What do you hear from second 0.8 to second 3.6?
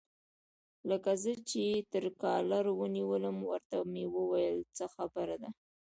لکه زه چې یې تر کالر ونیولم،